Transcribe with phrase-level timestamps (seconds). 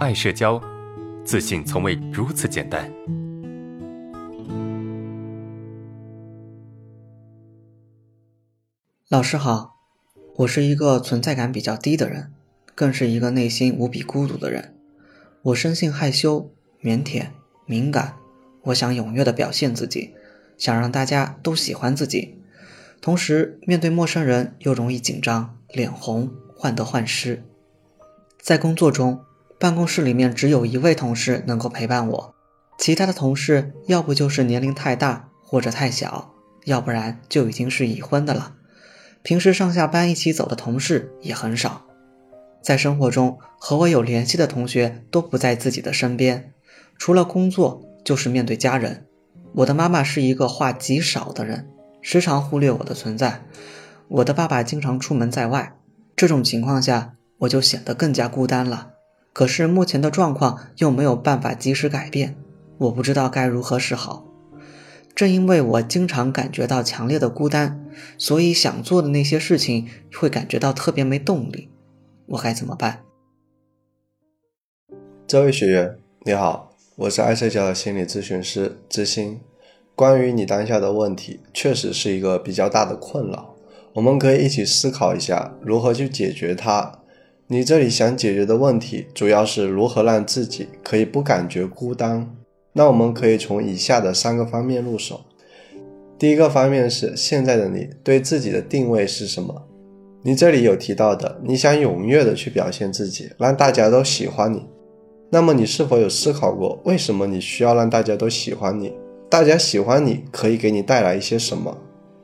[0.00, 0.58] 爱社交，
[1.26, 2.90] 自信从未如此简单。
[9.10, 9.76] 老师好，
[10.36, 12.32] 我是一个存在感比较低的人，
[12.74, 14.74] 更是一个内心无比孤独的人。
[15.42, 16.50] 我生性害羞、
[16.82, 17.26] 腼腆、
[17.66, 18.14] 敏感，
[18.62, 20.14] 我想踊跃地表现自己，
[20.56, 22.38] 想让大家都喜欢自己。
[23.02, 27.44] 同时，面对陌生人又容易紧张、脸红、患得患失。
[28.40, 29.20] 在工作中，
[29.60, 32.34] 办公室里面只有一位同事能够陪伴我，
[32.78, 36.32] 其他的同事要不就是年龄太大或者太小，
[36.64, 38.54] 要不然就已经是已婚的了。
[39.22, 41.82] 平时上下班一起走的同事也很少。
[42.62, 46.54] 在生活中和我有联系的同学都不在自己的身边，
[46.96, 49.04] 除了工作就是面对家人。
[49.56, 51.68] 我的妈妈是一个话极少的人。
[52.00, 53.42] 时常忽略我的存在，
[54.08, 55.76] 我的爸爸经常出门在外，
[56.16, 58.92] 这种情况下我就显得更加孤单了。
[59.40, 62.36] 可是目前的状况又没有办法及时改变，
[62.76, 64.26] 我不知道该如何是好。
[65.14, 67.82] 正因为我经常感觉到强烈的孤单，
[68.18, 71.70] 所以想做的那些事情会感觉到特别没动力。
[72.26, 73.00] 我该怎么办？
[75.26, 79.40] 这位学员你好，我是爱社交的心理咨询师知心。
[79.94, 83.54] 关于你当下的问题，确实是一个比较大的困扰。
[83.94, 86.99] 我们可以一起思考一下如何去解决它。
[87.52, 92.30] 你这里想解决的问题，主要是如何让自己可以不感觉孤单。
[92.74, 95.22] 那我们可以从以下的三个方面入手。
[96.16, 99.66] 第一个方面是现在的你对自己的定位是什么？
[100.22, 104.64] 你这里有提到的，你想踊跃的去表现自己，让大家都喜欢你。
[105.30, 108.92] 那么你是否有思考过，为什么你需要让大家都喜欢你？
[109.28, 111.76] 大家喜欢你可以给你带来一些什么？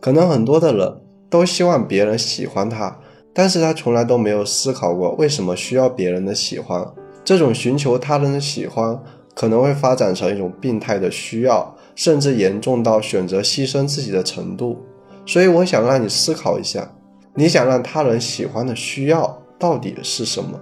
[0.00, 3.00] 可能很多的人都希望别人喜欢他，
[3.38, 6.84] 但是他从来都没有思考过为什么需要别人的喜欢。
[7.24, 9.00] 这种寻求他人的喜欢，
[9.32, 14.78] 可能会发展成一种病态的需要，甚至严重到选择牺牲自己的程度。
[15.24, 16.90] 所以，我想让你思考一下，
[17.36, 20.58] 你想让他人喜欢的需要到底是什么？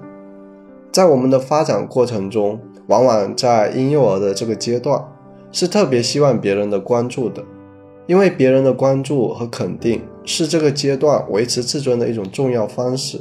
[0.93, 5.03] 在我们的发展过程中，往往在婴幼儿的这个阶段。
[5.50, 7.43] 是特别希望别人的关注的，
[8.06, 13.19] 因为别人的关注和肯定是这个阶段维持自尊的一种重要方式。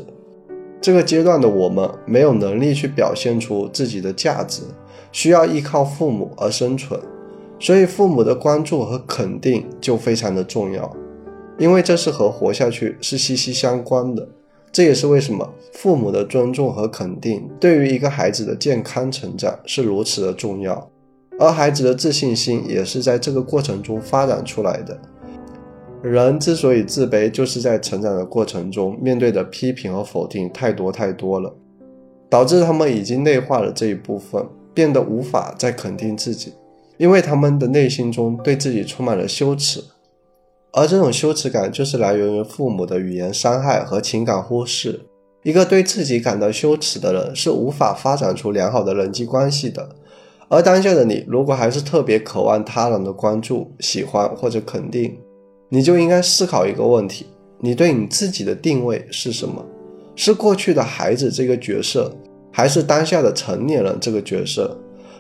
[0.82, 4.64] 这个阶段的我们没有能力去表现出自己的价值，
[5.12, 7.00] 需要依靠父母而生存，
[7.60, 10.96] 所以父母的关注和肯定就非常的重要，
[11.58, 14.28] 因为这是和活下去是息息相关的。
[14.72, 20.90] 这也是为什么父母的尊重和肯定对于一个孩子的健康成长是如此的重要。
[21.40, 25.00] 而孩子的自信心也是在这个过程中发展出来的。
[26.12, 31.52] 人之所以自卑，就是在成长的过程中面对的批评和否定太多太多了，
[32.30, 36.54] 导致他们已经内化了这一部分，变得无法再肯定自己，
[36.98, 39.84] 因为他们的内心中对自己充满了羞耻，
[40.74, 45.08] 而这种羞耻感就是来源于父母的语言伤害和情感忽视。
[45.42, 49.90] 一个对自己感到羞耻的人，是无法发展出良好的人际关系的。
[50.50, 55.18] 而当下的你，如果还是特别渴望他人的关注、喜欢或者肯定，
[55.70, 57.26] 你就应该思考一个问题：
[57.60, 59.66] 你对你自己的定位是什么？
[60.16, 62.16] 是过去的孩子这个角色，
[62.52, 64.78] 还是当下的成年人这个角色？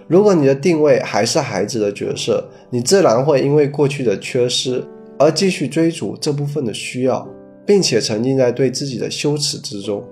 [0.07, 4.83] 如果你的定位还是孩子的角色，你自然会因为过去的缺失
[5.17, 7.27] 而继续追逐这部分的需要，
[7.65, 10.03] 并且沉浸在对自己的羞耻之中。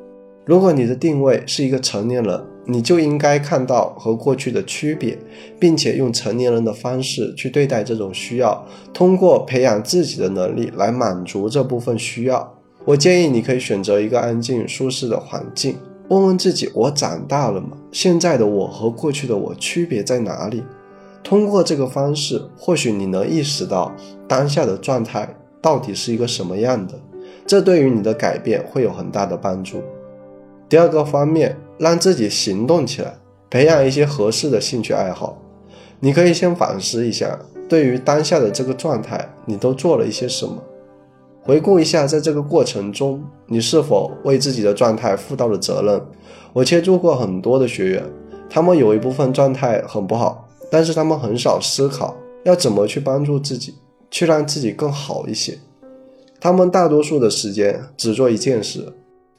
[0.46, 5.18] 如果你的定位是一个成年人，你就应该看到和过去的区别，
[5.60, 12.54] 并且用成年人的方式去对待这种需要，通过培养自己的能力来满足这部分需要。
[12.86, 15.78] 我建议你可以选择一个安静舒适的环境，
[16.10, 17.78] 问问自己：我长大了吗？
[17.92, 20.64] 现在的我和过去的我区别在哪里？
[21.24, 23.94] 通过这个方式，或许你能意识到
[24.28, 27.00] 当下的状态到底是一个什么样的，
[27.48, 29.82] 这对于你的改变会有很大的帮助。
[30.68, 33.18] 第二个方面，让自己行动起来，
[33.50, 35.38] 培养一些合适的兴趣爱好。
[36.00, 37.40] 你可以先反思一下，
[37.70, 40.62] 对于当下的这个状态，你都做了一些什么？
[41.42, 46.02] 回顾一下，在这个过程中，你是否为自己的状态负到了责任？
[46.54, 48.04] 我接触过很多的学员，
[48.50, 53.76] 他们有一部分状态很不好，但是他们很少思考要怎么去帮助自己，
[54.12, 55.58] 去让自己更好一些。
[56.40, 58.94] 他们大多数的时间只做一件事。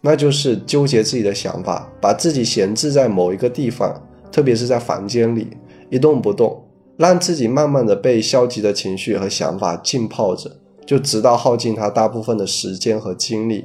[0.06, 5.48] 那就是纠结自己的想法，把自己闲置在某一个地方，特别是在房间里
[5.88, 6.62] 一动不动，
[6.98, 10.50] 让自己慢慢的被消极的情绪和想法浸泡着，
[10.84, 13.64] 就直到耗尽他大部分的时间和精力。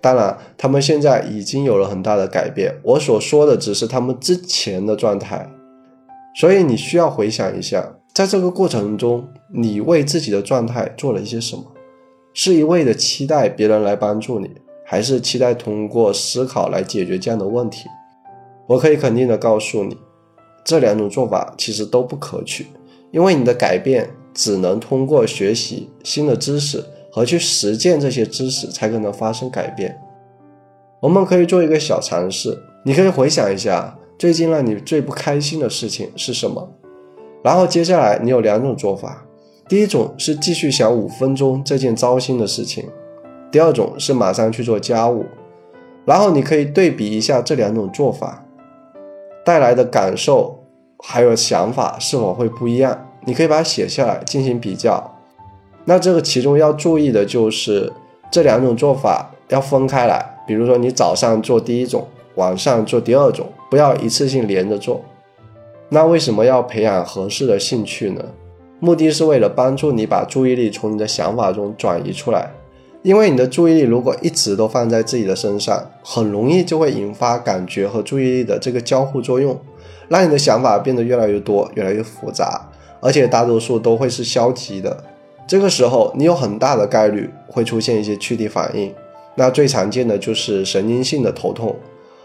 [0.00, 2.74] 当然，他们现在已经有了很大的改变。
[2.82, 5.46] 我所说的只是他们之前的状态，
[6.40, 11.62] 所以你需要回想一下，在这个过程中，你为自己的状态做了一些什么？
[12.32, 14.50] 是一味的期待别人来帮助你，
[14.84, 17.88] 还是期待通过思考来解决这样的问题？
[18.66, 19.96] 我可以肯定的告诉你，
[20.64, 22.66] 这两种做法其实都不可取，
[23.10, 26.84] 因为你的改变只能通过学习新的知识。
[27.14, 29.96] 和去实践这些知识，才可能发生改变。
[30.98, 36.68] 我们可以做一个小尝试，你可以回想一下最近让你最不开心的事情是什么。
[37.44, 39.24] 然后接下来你有两种做法：
[39.68, 42.82] 第一种是继续想五分钟这件糟心的事情；
[43.54, 45.26] 第二种是马上去做家务。
[46.04, 48.44] 然后你可以对比一下这两种做法
[49.44, 50.64] 带来的感受
[50.98, 53.06] 还有想法是否会不一样。
[53.24, 55.16] 你可以把它写下来进行比较。
[55.84, 57.92] 那这个其中要注意的就是
[58.28, 65.00] 这两种做法要分开来，比如说你早上做第一种，晚上做第二种，不要一次性连着做。
[65.90, 68.20] 那为什么要培养合适的兴趣呢？
[68.80, 72.50] 目的是为了帮助你把注意力从你的想法中转移出来，
[73.04, 79.60] 因为你的注意力如果一直都放在自己的身上，很容易就会引发感觉和注意力的这个交互作用，
[80.08, 82.70] 让你的想法变得越来越多，越来越复杂，
[83.02, 85.04] 而且大多数都会是消极的。
[85.46, 88.90] 这个时候，你有很大的概率会出现一些躯体反应，
[89.34, 91.76] 那最常见的就是神经性的头痛。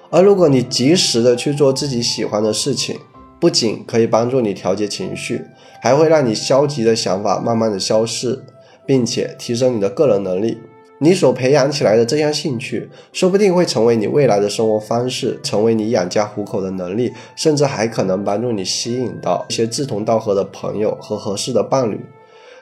[0.09, 2.97] 而如果你及时的去做自己喜欢的事情，
[3.37, 5.41] 不仅可以帮助你调节情绪，
[5.81, 8.41] 还会让你消极的想法慢慢的消失，
[8.85, 10.57] 并且提升你的个人能力。
[11.01, 22.01] 你所培养起来的这项兴趣，说不定会成为你未来的生活方式，成为你养家糊口的能力，甚至还可能帮助你吸引到一些志同道合的朋友和合适的伴侣。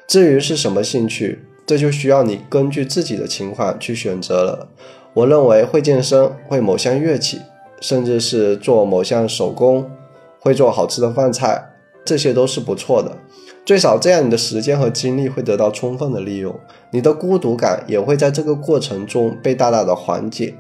[0.08, 4.70] 至于是什么兴趣，这就需要你根据自己的情况去选择了。
[5.14, 7.42] 我认为会健身、会某项乐器，
[7.82, 9.90] 甚至是做某项手工，
[10.40, 11.72] 会做好吃的饭菜，
[12.06, 13.18] 这些都是不错的。
[13.68, 16.58] 最少这样，你的时间和精力会得到充分的利用，
[16.90, 20.56] 你的孤独感也会在这个过程中被大大的缓解。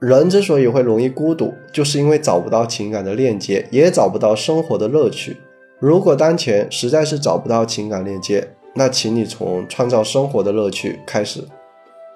[0.00, 5.36] 人之所以会容易孤独，就是因为找不到情感的链接，也找不到生活的乐趣。
[5.78, 11.44] 如果当前实在是找不到情感链接，那请你从创造生活的乐趣开始。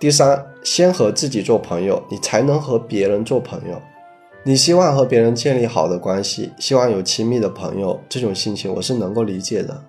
[0.01, 3.81] 第三，先和自己做朋友，你才能和别人做朋友。
[4.43, 9.81] 你希望和别人建立好的关系，希望有亲密的朋友，这种心情我是能够理解的。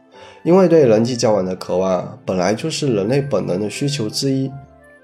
[0.44, 4.52] 因为对人际交往的渴望，本来就是人类本能的需求之一。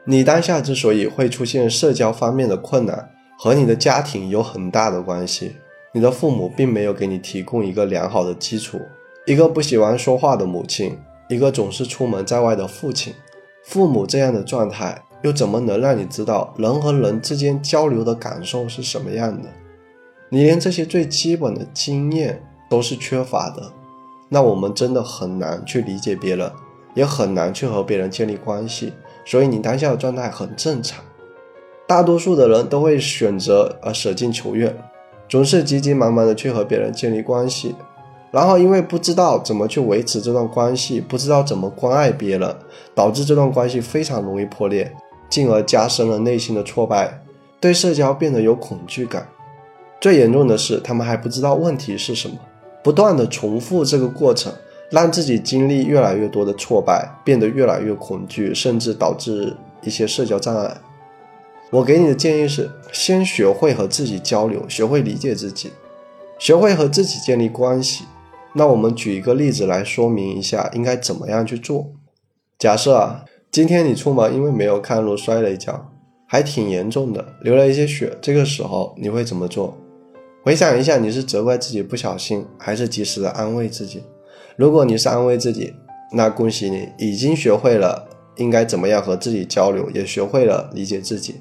[0.06, 5.56] 你当下之所以会出现社交方面的困难，和你的家庭有很大的关系。
[5.94, 8.80] 你的父母并没有给你提供一个良好的基础，
[9.26, 10.98] 一个不喜欢说话的母亲。
[11.28, 13.14] 一个总是出门在外的父亲，
[13.64, 19.48] 父母这样的状态，又怎么能让你知道人和人之间交流的感受是什么样的？
[20.30, 23.72] 你连这些最基本的经验都是缺乏的，
[24.34, 26.50] 那我们真的很难去理解别人，
[26.94, 28.94] 也很难去和别人建立关系。
[29.26, 31.04] 所以你当下的状态很正常。
[31.86, 34.74] 大多数的人都会选择呃舍近求远，
[35.28, 37.76] 总是急急忙忙的去和别人建立关系。
[38.32, 42.56] 然后，因为不知道怎么去维持这段关系，不知道怎么关爱别人，
[42.96, 44.96] 导致这段关系非常容易破裂，
[45.30, 47.22] 进而加深了内心的挫败，
[47.60, 49.28] 对社交变得有恐惧感。
[50.00, 52.38] 最严重的是，他们还不知道问题是什么，
[52.84, 54.52] 不断的重复这个过程，
[54.90, 60.78] 让自己经历越来越多的挫败，变得越来越恐惧，甚至导致一些社交障碍。
[61.70, 65.72] 我给你的建议是，先学会和自己交流，学会理解自己，
[66.38, 68.06] 学会和自己建立关系。
[68.54, 71.92] 那我们举一个例子来说明一下应该怎么样去做。
[72.60, 75.90] 假设啊，今天你出门因为没有看路摔了一跤，
[76.28, 78.18] 还挺严重的，流了一些血。
[78.22, 79.78] 这个时候你会怎么做？
[80.44, 84.02] 回想一下，你是责怪自己不小心，还是及时的安慰自己？
[84.56, 85.72] 如果你是安慰自己，
[86.14, 91.36] 那恭喜你，已经学会了应该怎么样和自己交流，也学会了理解自己。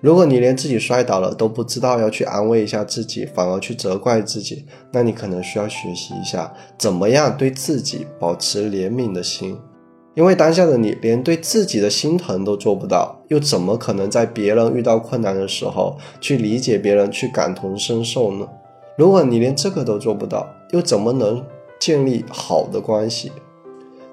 [0.00, 9.56] 如果你连自己摔倒了都不知道要去安慰一下自己，反而去责怪自己，那你可能需要学习一下怎么样对自己保持怜悯的心。
[10.14, 18.48] 因为当下的你连对自己的心疼都做不到，又怎么可能在别人遇到困难的时候去理解别人、去感同身受呢？
[18.96, 21.44] 如果你连这个都做不到，又怎么能
[21.78, 23.32] 建立好的关系？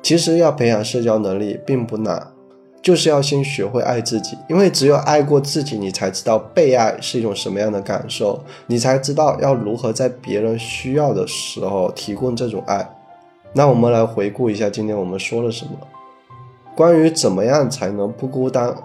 [0.02, 2.32] 其实要培养社交能力并不难。
[2.80, 12.88] 就是要先学会爱自己，因为只有爱过自己，你才知道被爱是一种什么样的感受，你才知道要如何在别人需要的时候提供这种爱。
[13.54, 15.72] 那我们来回顾一下今天我们说了什么。
[16.76, 18.76] 关于怎么样才能不孤单，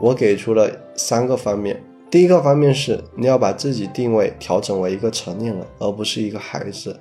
[0.00, 1.82] 我给出了三个方面。
[2.10, 6.98] 第一个方面是你要把自己定位调整为一个成年人，而不是一个孩子。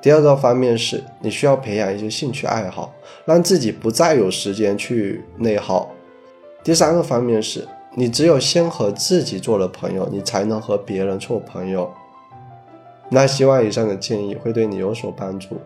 [0.00, 2.92] 第二个方面是你需要培养一些兴趣爱好，
[3.24, 5.90] 让自己不再有时间去内耗。
[6.64, 11.90] 第三个方面是你只有先和自己做了朋友，你才能和别人做朋友。
[13.10, 15.56] 那希望以上的建议会对你有所帮助。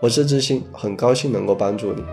[0.00, 2.04] 我是知心，很高兴能够帮助你。